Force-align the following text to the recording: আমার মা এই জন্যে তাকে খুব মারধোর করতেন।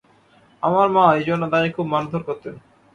আমার 0.63 0.87
মা 0.95 1.03
এই 1.17 1.23
জন্যে 1.27 1.47
তাকে 1.53 1.69
খুব 1.75 1.85
মারধোর 1.93 2.21
করতেন। 2.27 2.55